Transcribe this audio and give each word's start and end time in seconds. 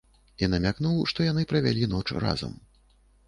І 0.45 0.47
намякнуў, 0.53 0.95
што 1.11 1.27
яны 1.27 1.43
правялі 1.53 1.91
ноч 1.93 2.05
разам. 2.25 2.57